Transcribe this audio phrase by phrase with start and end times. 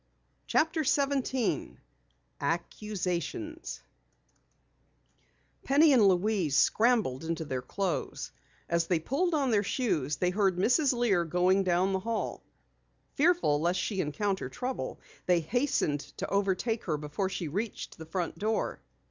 [0.47, 1.77] CHAPTER 17
[2.39, 3.81] ACCUSATIONS
[5.63, 8.31] Penny and Louise scrambled into their clothes.
[8.67, 10.91] As they pulled on their shoes, they heard Mrs.
[10.93, 12.41] Lear going down the hall.
[13.13, 18.39] Fearful lest she encounter trouble, they hastened to overtake her before she reached the front
[18.39, 18.81] door.